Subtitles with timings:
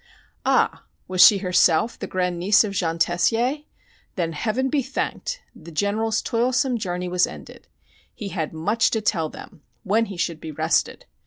[0.47, 0.85] Ah!
[1.07, 3.57] was she herself the grandniece of Jean Tessier?
[4.15, 5.41] Then, Heaven be thanked!
[5.55, 7.67] the General's toilsome journey was ended.
[8.15, 11.05] He had much to tell them when he should be rested.